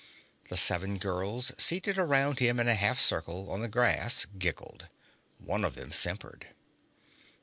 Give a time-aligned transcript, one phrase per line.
[0.49, 4.87] The seven girls seated around him in a half circle on the grass giggled.
[5.37, 6.47] One of them simpered.